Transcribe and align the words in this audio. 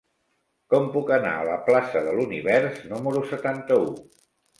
Com 0.73 0.85
puc 0.93 1.11
anar 1.17 1.33
a 1.41 1.43
la 1.47 1.57
plaça 1.67 2.01
de 2.07 2.15
l'Univers 2.21 2.79
número 2.95 3.23
setanta-u? 3.33 3.93